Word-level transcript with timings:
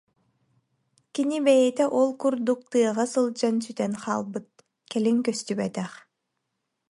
Кини 1.13 1.37
бэйэтэ 1.45 1.85
ол 1.99 2.09
курдук 2.21 2.61
тыаҕа 2.71 3.05
сылдьан 3.13 3.55
сүтэн 3.65 3.93
хаалбыт, 4.01 4.49
кэлин 4.91 5.17
көстүбэтэх 5.25 5.91